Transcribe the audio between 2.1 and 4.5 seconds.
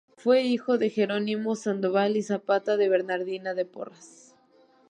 y Zapata y de Bernardina de Porras.